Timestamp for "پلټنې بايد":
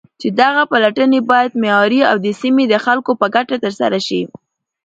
0.71-1.51